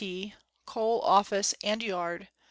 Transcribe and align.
T 0.01 0.33
CoalOfficeand 0.65 1.83
Yard 1.83 2.27